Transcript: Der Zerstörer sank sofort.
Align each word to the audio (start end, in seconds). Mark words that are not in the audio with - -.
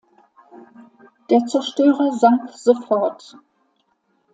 Der 1.29 1.45
Zerstörer 1.45 2.11
sank 2.13 2.49
sofort. 2.49 3.37